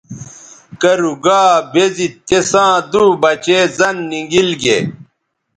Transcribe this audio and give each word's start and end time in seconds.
کرُو 0.81 1.13
گا 1.23 1.41
بے 1.71 1.85
زی 1.95 2.07
تِساں 2.27 2.73
دُو 2.91 3.03
بچے 3.21 3.59
زَن 3.77 3.95
نی 4.09 4.21
گیل 4.31 4.49
گے۔ 4.61 4.77